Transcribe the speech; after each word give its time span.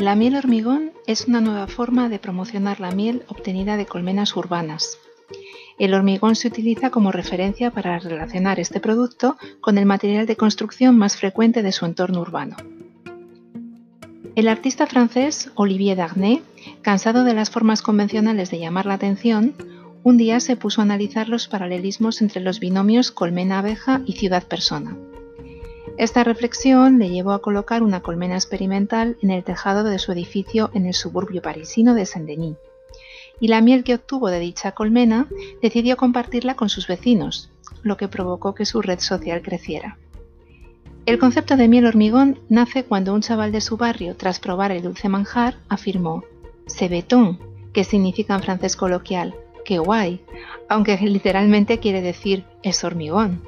La 0.00 0.14
miel 0.14 0.34
hormigón 0.34 0.92
es 1.06 1.26
una 1.26 1.42
nueva 1.42 1.66
forma 1.66 2.08
de 2.08 2.18
promocionar 2.18 2.80
la 2.80 2.90
miel 2.90 3.22
obtenida 3.28 3.76
de 3.76 3.84
colmenas 3.84 4.34
urbanas. 4.34 4.96
El 5.78 5.92
hormigón 5.92 6.36
se 6.36 6.48
utiliza 6.48 6.88
como 6.88 7.12
referencia 7.12 7.70
para 7.70 7.98
relacionar 7.98 8.58
este 8.60 8.80
producto 8.80 9.36
con 9.60 9.76
el 9.76 9.84
material 9.84 10.24
de 10.26 10.36
construcción 10.36 10.96
más 10.96 11.18
frecuente 11.18 11.62
de 11.62 11.72
su 11.72 11.84
entorno 11.84 12.22
urbano. 12.22 12.56
El 14.36 14.48
artista 14.48 14.86
francés 14.86 15.50
Olivier 15.54 15.98
Darnay, 15.98 16.42
cansado 16.80 17.22
de 17.22 17.34
las 17.34 17.50
formas 17.50 17.82
convencionales 17.82 18.50
de 18.50 18.58
llamar 18.58 18.86
la 18.86 18.94
atención, 18.94 19.52
un 20.02 20.16
día 20.16 20.40
se 20.40 20.56
puso 20.56 20.80
a 20.80 20.84
analizar 20.84 21.28
los 21.28 21.46
paralelismos 21.46 22.22
entre 22.22 22.40
los 22.40 22.58
binomios 22.58 23.12
colmena-abeja 23.12 24.00
y 24.06 24.14
ciudad-persona. 24.14 24.96
Esta 26.00 26.24
reflexión 26.24 26.98
le 26.98 27.10
llevó 27.10 27.32
a 27.32 27.42
colocar 27.42 27.82
una 27.82 28.00
colmena 28.00 28.34
experimental 28.34 29.18
en 29.20 29.30
el 29.30 29.44
tejado 29.44 29.84
de 29.84 29.98
su 29.98 30.12
edificio 30.12 30.70
en 30.72 30.86
el 30.86 30.94
suburbio 30.94 31.42
parisino 31.42 31.92
de 31.92 32.06
Saint-Denis. 32.06 32.56
Y 33.38 33.48
la 33.48 33.60
miel 33.60 33.84
que 33.84 33.96
obtuvo 33.96 34.30
de 34.30 34.38
dicha 34.38 34.72
colmena 34.72 35.28
decidió 35.60 35.98
compartirla 35.98 36.54
con 36.54 36.70
sus 36.70 36.86
vecinos, 36.86 37.50
lo 37.82 37.98
que 37.98 38.08
provocó 38.08 38.54
que 38.54 38.64
su 38.64 38.80
red 38.80 38.98
social 38.98 39.42
creciera. 39.42 39.98
El 41.04 41.18
concepto 41.18 41.58
de 41.58 41.68
miel 41.68 41.84
hormigón 41.84 42.38
nace 42.48 42.82
cuando 42.82 43.12
un 43.12 43.20
chaval 43.20 43.52
de 43.52 43.60
su 43.60 43.76
barrio, 43.76 44.16
tras 44.16 44.40
probar 44.40 44.72
el 44.72 44.82
dulce 44.82 45.10
manjar, 45.10 45.56
afirmó 45.68 46.24
Cebetón, 46.66 47.38
que 47.74 47.84
significa 47.84 48.34
en 48.34 48.42
francés 48.42 48.74
coloquial, 48.74 49.34
qué 49.66 49.78
guay, 49.78 50.24
aunque 50.66 50.96
literalmente 50.96 51.78
quiere 51.78 52.00
decir 52.00 52.46
es 52.62 52.84
hormigón. 52.84 53.42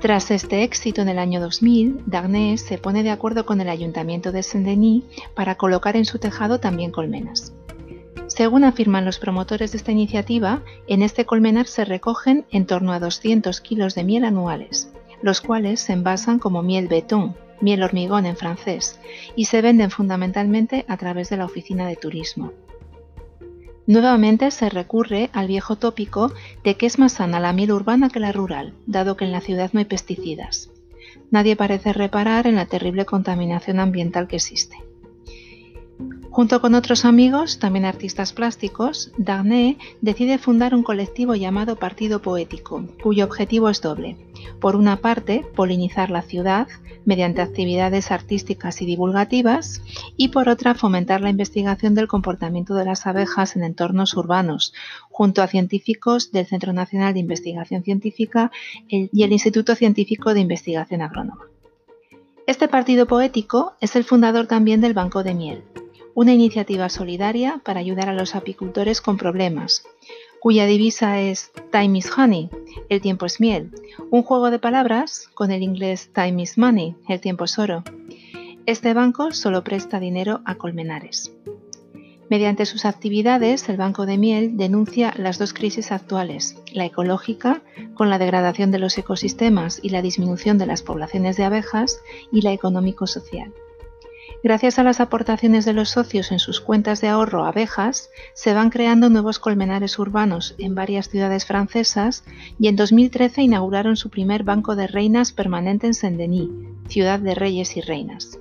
Tras 0.00 0.30
este 0.30 0.62
éxito 0.62 1.02
en 1.02 1.08
el 1.08 1.18
año 1.18 1.40
2000, 1.40 2.02
Darnés 2.06 2.60
se 2.60 2.78
pone 2.78 3.02
de 3.02 3.10
acuerdo 3.10 3.44
con 3.44 3.60
el 3.60 3.68
ayuntamiento 3.68 4.30
de 4.30 4.44
Saint-Denis 4.44 5.02
para 5.34 5.56
colocar 5.56 5.96
en 5.96 6.04
su 6.04 6.20
tejado 6.20 6.60
también 6.60 6.92
colmenas. 6.92 7.52
Según 8.28 8.62
afirman 8.62 9.04
los 9.04 9.18
promotores 9.18 9.72
de 9.72 9.78
esta 9.78 9.90
iniciativa, 9.90 10.62
en 10.86 11.02
este 11.02 11.24
colmenar 11.26 11.66
se 11.66 11.84
recogen 11.84 12.46
en 12.52 12.66
torno 12.66 12.92
a 12.92 13.00
200 13.00 13.60
kilos 13.60 13.96
de 13.96 14.04
miel 14.04 14.24
anuales, 14.24 14.88
los 15.20 15.40
cuales 15.40 15.80
se 15.80 15.94
envasan 15.94 16.38
como 16.38 16.62
miel 16.62 16.86
betón, 16.86 17.34
miel 17.60 17.82
hormigón 17.82 18.24
en 18.24 18.36
francés, 18.36 19.00
y 19.34 19.46
se 19.46 19.62
venden 19.62 19.90
fundamentalmente 19.90 20.84
a 20.86 20.96
través 20.96 21.28
de 21.28 21.38
la 21.38 21.44
oficina 21.44 21.88
de 21.88 21.96
turismo. 21.96 22.52
Nuevamente 23.88 24.50
se 24.50 24.68
recurre 24.68 25.30
al 25.32 25.46
viejo 25.46 25.76
tópico 25.76 26.30
de 26.62 26.76
que 26.76 26.84
es 26.84 26.98
más 26.98 27.12
sana 27.12 27.40
la 27.40 27.54
miel 27.54 27.72
urbana 27.72 28.10
que 28.10 28.20
la 28.20 28.32
rural, 28.32 28.74
dado 28.86 29.16
que 29.16 29.24
en 29.24 29.32
la 29.32 29.40
ciudad 29.40 29.70
no 29.72 29.78
hay 29.78 29.86
pesticidas. 29.86 30.68
Nadie 31.30 31.56
parece 31.56 31.94
reparar 31.94 32.46
en 32.46 32.56
la 32.56 32.66
terrible 32.66 33.06
contaminación 33.06 33.80
ambiental 33.80 34.28
que 34.28 34.36
existe. 34.36 34.76
Junto 36.38 36.60
con 36.60 36.76
otros 36.76 37.04
amigos, 37.04 37.58
también 37.58 37.84
artistas 37.84 38.32
plásticos, 38.32 39.10
Darnay 39.18 39.76
decide 40.02 40.38
fundar 40.38 40.72
un 40.72 40.84
colectivo 40.84 41.34
llamado 41.34 41.74
Partido 41.74 42.22
Poético, 42.22 42.84
cuyo 43.02 43.24
objetivo 43.24 43.68
es 43.68 43.82
doble. 43.82 44.16
Por 44.60 44.76
una 44.76 44.98
parte, 44.98 45.44
polinizar 45.56 46.10
la 46.10 46.22
ciudad 46.22 46.68
mediante 47.04 47.42
actividades 47.42 48.12
artísticas 48.12 48.80
y 48.80 48.86
divulgativas, 48.86 49.82
y 50.16 50.28
por 50.28 50.48
otra, 50.48 50.74
fomentar 50.74 51.22
la 51.22 51.30
investigación 51.30 51.96
del 51.96 52.06
comportamiento 52.06 52.74
de 52.74 52.84
las 52.84 53.08
abejas 53.08 53.56
en 53.56 53.64
entornos 53.64 54.14
urbanos, 54.14 54.72
junto 55.10 55.42
a 55.42 55.48
científicos 55.48 56.30
del 56.30 56.46
Centro 56.46 56.72
Nacional 56.72 57.14
de 57.14 57.18
Investigación 57.18 57.82
Científica 57.82 58.52
y 58.88 59.24
el 59.24 59.32
Instituto 59.32 59.74
Científico 59.74 60.34
de 60.34 60.38
Investigación 60.38 61.02
Agrónoma. 61.02 61.46
Este 62.46 62.68
partido 62.68 63.08
poético 63.08 63.72
es 63.80 63.96
el 63.96 64.04
fundador 64.04 64.46
también 64.46 64.80
del 64.80 64.94
Banco 64.94 65.24
de 65.24 65.34
Miel, 65.34 65.64
una 66.18 66.32
iniciativa 66.32 66.88
solidaria 66.88 67.60
para 67.64 67.78
ayudar 67.78 68.08
a 68.08 68.12
los 68.12 68.34
apicultores 68.34 69.00
con 69.00 69.18
problemas, 69.18 69.84
cuya 70.40 70.66
divisa 70.66 71.20
es 71.20 71.52
Time 71.70 71.96
is 71.96 72.10
Honey, 72.10 72.50
el 72.88 73.00
tiempo 73.00 73.24
es 73.24 73.38
miel, 73.38 73.70
un 74.10 74.24
juego 74.24 74.50
de 74.50 74.58
palabras 74.58 75.30
con 75.34 75.52
el 75.52 75.62
inglés 75.62 76.10
Time 76.12 76.42
is 76.42 76.58
Money, 76.58 76.96
el 77.08 77.20
tiempo 77.20 77.44
es 77.44 77.56
oro. 77.60 77.84
Este 78.66 78.94
banco 78.94 79.30
solo 79.30 79.62
presta 79.62 80.00
dinero 80.00 80.40
a 80.44 80.56
colmenares. 80.56 81.30
Mediante 82.28 82.66
sus 82.66 82.84
actividades, 82.84 83.68
el 83.68 83.76
Banco 83.76 84.04
de 84.04 84.18
Miel 84.18 84.56
denuncia 84.56 85.14
las 85.16 85.38
dos 85.38 85.52
crisis 85.52 85.92
actuales, 85.92 86.56
la 86.72 86.84
ecológica, 86.84 87.62
con 87.94 88.10
la 88.10 88.18
degradación 88.18 88.72
de 88.72 88.80
los 88.80 88.98
ecosistemas 88.98 89.78
y 89.84 89.90
la 89.90 90.02
disminución 90.02 90.58
de 90.58 90.66
las 90.66 90.82
poblaciones 90.82 91.36
de 91.36 91.44
abejas, 91.44 92.00
y 92.32 92.42
la 92.42 92.52
económico-social. 92.52 93.52
Gracias 94.42 94.78
a 94.78 94.82
las 94.82 95.00
aportaciones 95.00 95.64
de 95.64 95.72
los 95.72 95.90
socios 95.90 96.30
en 96.32 96.38
sus 96.38 96.60
cuentas 96.60 97.00
de 97.00 97.08
ahorro 97.08 97.44
abejas, 97.44 98.10
se 98.34 98.54
van 98.54 98.70
creando 98.70 99.10
nuevos 99.10 99.38
colmenares 99.38 99.98
urbanos 99.98 100.54
en 100.58 100.74
varias 100.74 101.08
ciudades 101.08 101.44
francesas 101.44 102.24
y 102.58 102.68
en 102.68 102.76
2013 102.76 103.42
inauguraron 103.42 103.96
su 103.96 104.10
primer 104.10 104.44
banco 104.44 104.76
de 104.76 104.86
reinas 104.86 105.32
permanente 105.32 105.86
en 105.86 105.94
Saint-Denis, 105.94 106.50
ciudad 106.88 107.18
de 107.18 107.34
reyes 107.34 107.76
y 107.76 107.80
reinas. 107.80 108.38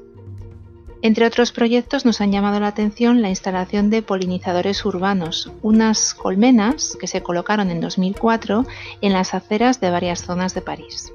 Entre 1.02 1.26
otros 1.26 1.52
proyectos 1.52 2.06
nos 2.06 2.22
han 2.22 2.32
llamado 2.32 2.60
la 2.60 2.68
atención 2.68 3.22
la 3.22 3.30
instalación 3.30 3.90
de 3.90 4.02
polinizadores 4.02 4.84
urbanos, 4.84 5.52
unas 5.62 6.14
colmenas 6.16 6.98
que 7.00 7.08
se 7.08 7.22
colocaron 7.22 7.70
en 7.70 7.82
2004 7.82 8.66
en 9.02 9.14
las 9.14 9.34
aceras 9.34 9.80
de 9.80 9.92
varias 9.92 10.24
zonas 10.24 10.56
de 10.56 10.62
París. 10.62 11.14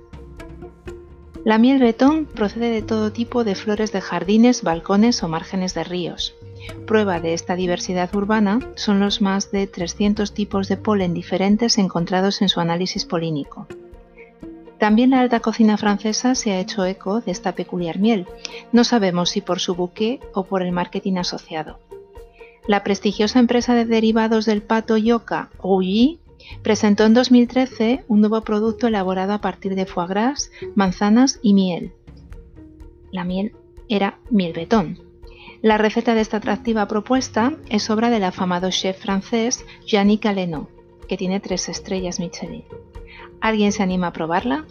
La 1.44 1.58
miel 1.58 1.80
betón 1.80 2.26
procede 2.26 2.70
de 2.70 2.82
todo 2.82 3.10
tipo 3.10 3.42
de 3.42 3.56
flores 3.56 3.90
de 3.90 4.00
jardines, 4.00 4.62
balcones 4.62 5.24
o 5.24 5.28
márgenes 5.28 5.74
de 5.74 5.82
ríos. 5.82 6.36
Prueba 6.86 7.18
de 7.18 7.34
esta 7.34 7.56
diversidad 7.56 8.14
urbana 8.14 8.60
son 8.76 9.00
los 9.00 9.20
más 9.20 9.50
de 9.50 9.66
300 9.66 10.34
tipos 10.34 10.68
de 10.68 10.76
polen 10.76 11.14
diferentes 11.14 11.78
encontrados 11.78 12.42
en 12.42 12.48
su 12.48 12.60
análisis 12.60 13.04
polínico. 13.04 13.66
También 14.78 15.10
la 15.10 15.20
alta 15.20 15.40
cocina 15.40 15.76
francesa 15.76 16.36
se 16.36 16.52
ha 16.52 16.60
hecho 16.60 16.84
eco 16.84 17.20
de 17.20 17.32
esta 17.32 17.56
peculiar 17.56 17.98
miel, 17.98 18.26
no 18.70 18.84
sabemos 18.84 19.30
si 19.30 19.40
por 19.40 19.58
su 19.58 19.74
buque 19.74 20.20
o 20.34 20.44
por 20.44 20.62
el 20.62 20.70
marketing 20.70 21.16
asociado. 21.16 21.80
La 22.68 22.84
prestigiosa 22.84 23.40
empresa 23.40 23.74
de 23.74 23.84
derivados 23.84 24.46
del 24.46 24.62
pato 24.62 24.96
yoka, 24.96 25.50
Rouilly, 25.60 26.20
Presentó 26.62 27.04
en 27.04 27.14
2013 27.14 28.04
un 28.08 28.20
nuevo 28.20 28.40
producto 28.42 28.86
elaborado 28.86 29.32
a 29.32 29.40
partir 29.40 29.74
de 29.74 29.86
foie 29.86 30.08
gras, 30.08 30.50
manzanas 30.74 31.38
y 31.42 31.54
miel. 31.54 31.92
La 33.10 33.24
miel 33.24 33.52
era 33.88 34.18
miel 34.30 34.52
betón. 34.52 34.98
La 35.60 35.78
receta 35.78 36.14
de 36.14 36.20
esta 36.20 36.38
atractiva 36.38 36.88
propuesta 36.88 37.54
es 37.68 37.88
obra 37.90 38.10
del 38.10 38.24
afamado 38.24 38.70
chef 38.70 39.00
francés 39.00 39.64
Yannick 39.86 40.26
Aleno, 40.26 40.68
que 41.08 41.16
tiene 41.16 41.40
tres 41.40 41.68
estrellas 41.68 42.18
Michelin. 42.18 42.64
¿Alguien 43.40 43.72
se 43.72 43.82
anima 43.82 44.08
a 44.08 44.12
probarla? 44.12 44.66